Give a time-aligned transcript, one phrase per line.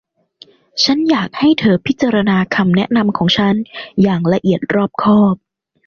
[0.83, 3.55] ฉันอยากให้เธอพิจารณาคำแนะนำของฉัน
[4.01, 5.35] อย่างละเอียดรอบคอบ